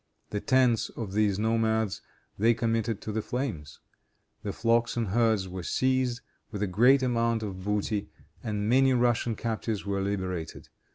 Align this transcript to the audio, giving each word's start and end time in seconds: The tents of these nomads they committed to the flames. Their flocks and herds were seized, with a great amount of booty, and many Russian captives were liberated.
The 0.31 0.39
tents 0.39 0.89
of 0.97 1.13
these 1.13 1.37
nomads 1.37 2.01
they 2.35 2.55
committed 2.55 3.01
to 3.01 3.11
the 3.11 3.21
flames. 3.21 3.79
Their 4.41 4.51
flocks 4.51 4.97
and 4.97 5.09
herds 5.09 5.47
were 5.47 5.61
seized, 5.61 6.21
with 6.49 6.63
a 6.63 6.67
great 6.67 7.03
amount 7.03 7.43
of 7.43 7.63
booty, 7.63 8.09
and 8.43 8.67
many 8.67 8.93
Russian 8.93 9.35
captives 9.35 9.85
were 9.85 10.01
liberated. 10.01 10.69